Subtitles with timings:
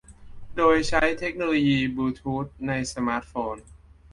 [0.55, 3.55] โดยใช้เทคโนโลยีบลูธูทในสมาร์ทโฟน